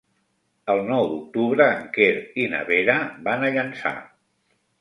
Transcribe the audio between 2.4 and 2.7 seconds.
i na